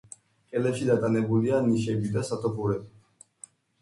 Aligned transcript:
კედლებში 0.53 0.87
დატანებულია 0.91 1.59
ნიშები 1.67 2.13
და 2.17 2.25
სათოფურები. 2.31 3.51